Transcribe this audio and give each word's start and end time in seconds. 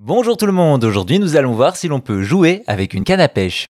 Bonjour 0.00 0.36
tout 0.36 0.46
le 0.46 0.52
monde, 0.52 0.84
aujourd'hui 0.84 1.18
nous 1.18 1.34
allons 1.34 1.54
voir 1.54 1.74
si 1.74 1.88
l'on 1.88 1.98
peut 1.98 2.22
jouer 2.22 2.62
avec 2.68 2.94
une 2.94 3.02
canne 3.02 3.18
à 3.18 3.26
pêche. 3.26 3.66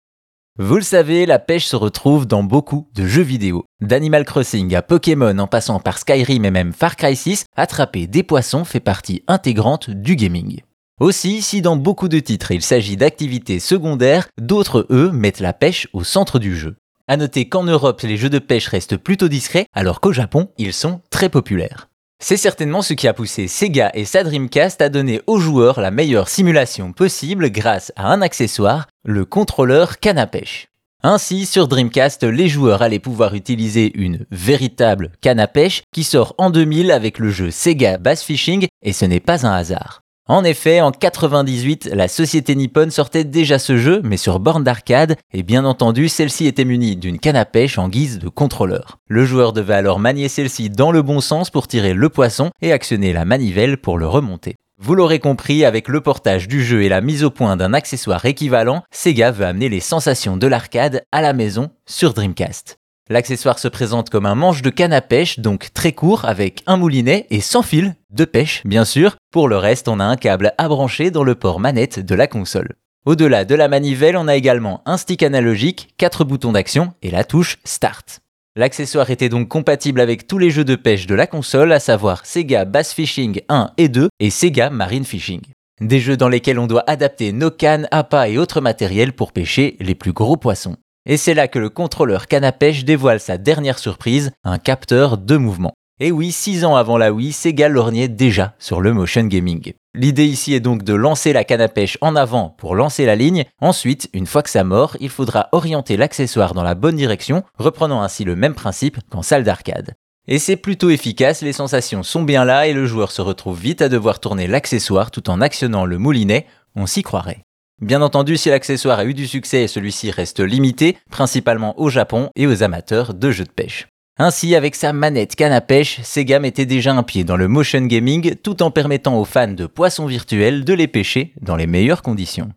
Vous 0.59 0.75
le 0.75 0.83
savez, 0.83 1.25
la 1.25 1.39
pêche 1.39 1.65
se 1.65 1.75
retrouve 1.75 2.27
dans 2.27 2.43
beaucoup 2.43 2.87
de 2.95 3.07
jeux 3.07 3.23
vidéo. 3.23 3.65
D'Animal 3.81 4.27
Crossing 4.27 4.75
à 4.75 4.83
Pokémon 4.83 5.39
en 5.39 5.47
passant 5.47 5.81
par 5.81 5.97
Skyrim 5.97 6.45
et 6.45 6.51
même 6.51 6.75
Far 6.75 6.97
Cry 6.97 7.17
6, 7.17 7.47
attraper 7.57 8.07
des 8.07 8.23
poissons 8.23 8.67
fait 8.67 8.79
partie 8.79 9.25
intégrante 9.27 9.89
du 9.89 10.17
gaming. 10.17 10.61
Aussi, 11.01 11.41
si 11.41 11.63
dans 11.63 11.77
beaucoup 11.77 12.09
de 12.09 12.19
titres 12.19 12.51
il 12.51 12.61
s'agit 12.61 12.99
d'activités 12.99 13.59
secondaires, 13.59 14.29
d'autres 14.39 14.87
eux 14.91 15.11
mettent 15.11 15.41
la 15.41 15.55
pêche 15.55 15.89
au 15.95 16.05
centre 16.05 16.39
du 16.39 16.55
jeu. 16.55 16.77
A 17.09 17.17
noter 17.17 17.49
qu'en 17.49 17.65
Europe 17.65 18.03
les 18.03 18.19
jeux 18.19 18.29
de 18.29 18.39
pêche 18.39 18.69
restent 18.69 18.99
plutôt 18.99 19.29
discrets, 19.29 19.65
alors 19.73 20.03
qu'au 20.03 20.13
Japon 20.13 20.51
ils 20.59 20.75
sont 20.75 21.01
très 21.09 21.31
populaires. 21.31 21.89
C'est 22.21 22.37
certainement 22.37 22.83
ce 22.83 22.95
qui 22.95 23.07
a 23.07 23.15
poussé 23.15 23.47
Sega 23.47 23.93
et 23.95 24.05
sa 24.05 24.25
Dreamcast 24.25 24.83
à 24.83 24.89
donner 24.89 25.21
aux 25.29 25.39
joueurs 25.39 25.81
la 25.81 25.93
meilleure 25.93 26.29
simulation 26.29 26.93
possible 26.93 27.51
grâce 27.51 27.93
à 27.95 28.13
un 28.13 28.23
accessoire, 28.23 28.89
le 29.05 29.25
contrôleur 29.25 30.01
canne 30.01 30.27
pêche. 30.27 30.67
Ainsi, 31.05 31.47
sur 31.47 31.69
Dreamcast, 31.69 32.25
les 32.25 32.49
joueurs 32.49 32.83
allaient 32.83 32.99
pouvoir 32.99 33.35
utiliser 33.35 33.93
une 33.95 34.27
véritable 34.33 35.13
canne 35.21 35.47
pêche 35.55 35.83
qui 35.95 36.03
sort 36.03 36.35
en 36.39 36.51
2000 36.51 36.91
avec 36.91 37.21
le 37.21 37.31
jeu 37.31 37.53
Sega 37.53 37.99
Bass 37.99 38.25
Fishing 38.25 38.67
et 38.83 38.93
ce 38.93 39.05
n'est 39.05 39.21
pas 39.21 39.47
un 39.47 39.53
hasard. 39.53 40.03
En 40.31 40.45
effet, 40.45 40.83
en 40.83 40.93
98, 40.93 41.89
la 41.95 42.07
société 42.07 42.55
Nippon 42.55 42.91
sortait 42.91 43.25
déjà 43.25 43.59
ce 43.59 43.79
jeu, 43.79 44.03
mais 44.05 44.19
sur 44.19 44.41
borne 44.41 44.63
d'arcade, 44.63 45.17
et 45.33 45.43
bien 45.43 45.65
entendu, 45.65 46.11
celle-ci 46.11 46.45
était 46.47 46.67
munie 46.67 46.97
d'une 46.97 47.19
canne 47.19 47.35
à 47.35 47.47
pêche 47.47 47.79
en 47.79 47.89
guise 47.89 48.19
de 48.19 48.29
contrôleur. 48.29 48.99
Le 49.09 49.25
joueur 49.25 49.55
devait 49.55 49.73
alors 49.73 49.99
manier 49.99 50.29
celle-ci 50.29 50.69
dans 50.69 50.93
le 50.93 51.01
bon 51.01 51.23
sens 51.23 51.49
pour 51.49 51.67
tirer 51.67 51.95
le 51.95 52.11
poisson 52.11 52.51
et 52.61 52.73
actionner 52.73 53.15
la 53.15 53.25
manivelle 53.25 53.79
pour 53.79 53.97
le 53.97 54.07
remonter. 54.07 54.57
Vous 54.79 54.95
l'aurez 54.95 55.19
compris, 55.19 55.65
avec 55.65 55.89
le 55.89 56.03
portage 56.03 56.47
du 56.47 56.63
jeu 56.63 56.83
et 56.83 56.91
la 56.91 57.01
mise 57.01 57.25
au 57.25 57.31
point 57.31 57.57
d'un 57.57 57.73
accessoire 57.73 58.27
équivalent, 58.27 58.83
Sega 58.91 59.31
veut 59.31 59.47
amener 59.47 59.71
les 59.71 59.81
sensations 59.81 60.37
de 60.37 60.47
l'arcade 60.47 61.05
à 61.11 61.23
la 61.23 61.33
maison 61.33 61.71
sur 61.87 62.13
Dreamcast. 62.13 62.77
L'accessoire 63.09 63.59
se 63.59 63.69
présente 63.69 64.11
comme 64.11 64.27
un 64.27 64.35
manche 64.35 64.61
de 64.61 64.69
canne 64.69 64.93
à 64.93 65.01
pêche, 65.01 65.39
donc 65.39 65.73
très 65.73 65.93
court, 65.93 66.27
avec 66.27 66.63
un 66.67 66.77
moulinet 66.77 67.27
et 67.31 67.41
sans 67.41 67.63
fil, 67.63 67.95
de 68.11 68.25
pêche 68.25 68.63
bien 68.65 68.85
sûr. 68.85 69.17
Pour 69.31 69.49
le 69.49 69.57
reste, 69.57 69.89
on 69.89 70.01
a 70.01 70.05
un 70.05 70.17
câble 70.17 70.53
à 70.59 70.69
brancher 70.69 71.11
dans 71.11 71.25
le 71.25 71.35
port 71.35 71.61
manette 71.61 72.01
de 72.01 72.15
la 72.15 72.27
console. 72.27 72.75
Au-delà 73.05 73.45
de 73.45 73.55
la 73.55 73.69
manivelle, 73.69 74.17
on 74.17 74.29
a 74.29 74.37
également 74.37 74.83
un 74.85 74.97
stick 74.97 75.23
analogique, 75.23 75.89
4 75.99 76.25
boutons 76.25 76.53
d'action 76.53 76.93
et 77.03 77.11
la 77.11 77.25
touche 77.25 77.59
Start. 77.65 78.21
L'accessoire 78.57 79.11
était 79.11 79.29
donc 79.29 79.49
compatible 79.49 80.01
avec 80.01 80.27
tous 80.27 80.39
les 80.39 80.51
jeux 80.51 80.65
de 80.65 80.75
pêche 80.75 81.07
de 81.07 81.15
la 81.15 81.27
console, 81.27 81.73
à 81.73 81.81
savoir 81.81 82.27
Sega 82.27 82.65
Bass 82.65 82.93
Fishing 82.93 83.41
1 83.49 83.71
et 83.77 83.89
2 83.89 84.09
et 84.19 84.31
Sega 84.31 84.69
Marine 84.69 85.05
Fishing. 85.05 85.43
Des 85.81 86.01
jeux 86.01 86.17
dans 86.17 86.29
lesquels 86.29 86.59
on 86.59 86.67
doit 86.67 86.83
adapter 86.89 87.31
nos 87.31 87.53
cannes, 87.53 87.87
appâts 87.93 88.29
et 88.29 88.37
autres 88.37 88.61
matériels 88.61 89.13
pour 89.13 89.31
pêcher 89.31 89.77
les 89.79 89.95
plus 89.95 90.13
gros 90.13 90.37
poissons. 90.37 90.77
Et 91.07 91.17
c'est 91.17 91.35
là 91.35 91.47
que 91.47 91.61
le 91.61 91.71
contrôleur 91.71 92.27
canne 92.27 92.45
à 92.45 92.53
pêche 92.53 92.85
dévoile 92.85 93.21
sa 93.21 93.39
dernière 93.39 93.79
surprise, 93.79 94.33
un 94.43 94.59
capteur 94.59 95.19
de 95.19 95.37
mouvement. 95.37 95.73
Et 96.01 96.13
oui, 96.13 96.31
6 96.31 96.65
ans 96.65 96.77
avant 96.77 96.97
la 96.97 97.13
Wii, 97.13 97.33
Sega 97.33 97.69
lorgnait 97.69 98.07
déjà 98.07 98.55
sur 98.61 98.81
le 98.81 98.93
motion 98.93 99.25
gaming. 99.25 99.73
L'idée 99.95 100.27
ici 100.27 100.55
est 100.55 100.61
donc 100.61 100.85
de 100.85 100.95
lancer 100.95 101.33
la 101.33 101.43
canne 101.43 101.61
à 101.61 101.67
pêche 101.67 101.99
en 102.01 102.15
avant 102.15 102.51
pour 102.51 102.77
lancer 102.77 103.05
la 103.05 103.17
ligne. 103.17 103.45
Ensuite, 103.61 104.09
une 104.13 104.27
fois 104.27 104.45
que 104.45 104.51
ça 104.51 104.63
mord, 104.63 104.97
il 105.01 105.09
faudra 105.09 105.49
orienter 105.51 105.97
l'accessoire 105.97 106.55
dans 106.55 106.63
la 106.63 106.77
bonne 106.77 106.95
direction, 106.95 107.43
reprenant 107.59 108.01
ainsi 108.01 108.23
le 108.23 108.37
même 108.37 108.55
principe 108.55 108.99
qu'en 109.11 109.23
salle 109.23 109.43
d'arcade. 109.43 109.95
Et 110.29 110.39
c'est 110.39 110.57
plutôt 110.57 110.91
efficace, 110.91 111.43
les 111.43 111.53
sensations 111.53 112.05
sont 112.05 112.23
bien 112.23 112.45
là 112.45 112.69
et 112.69 112.75
le 112.75 112.87
joueur 112.87 113.11
se 113.11 113.23
retrouve 113.23 113.59
vite 113.59 113.83
à 113.83 113.89
devoir 113.89 114.21
tourner 114.21 114.47
l'accessoire 114.47 115.11
tout 115.11 115.29
en 115.31 115.41
actionnant 115.41 115.85
le 115.85 115.99
moulinet, 115.99 116.47
on 116.77 116.87
s'y 116.87 117.03
croirait. 117.03 117.41
Bien 117.81 118.03
entendu, 118.03 118.37
si 118.37 118.51
l'accessoire 118.51 119.01
a 119.01 119.05
eu 119.05 119.15
du 119.15 119.27
succès, 119.27 119.67
celui-ci 119.67 120.13
reste 120.13 120.39
limité, 120.39 120.97
principalement 121.11 121.81
au 121.81 121.89
Japon 121.89 122.31
et 122.37 122.47
aux 122.47 122.63
amateurs 122.63 123.15
de 123.15 123.31
jeux 123.33 123.45
de 123.45 123.51
pêche. 123.51 123.89
Ainsi, 124.21 124.57
avec 124.57 124.75
sa 124.75 124.93
manette 124.93 125.37
canne 125.37 125.53
à 125.53 125.61
pêche, 125.61 126.01
Sega 126.03 126.41
mettait 126.41 126.67
déjà 126.67 126.93
un 126.93 127.05
pied 127.05 127.23
dans 127.23 127.37
le 127.37 127.47
motion 127.47 127.83
gaming 127.83 128.35
tout 128.43 128.65
en 128.65 128.73
permettant 128.73 129.17
aux 129.21 129.25
fans 129.25 129.47
de 129.47 129.67
poissons 129.67 130.07
virtuels 130.07 130.65
de 130.65 130.75
les 130.75 130.89
pêcher 130.89 131.33
dans 131.41 131.55
les 131.55 131.69
meilleures 131.69 132.03
conditions. 132.03 132.51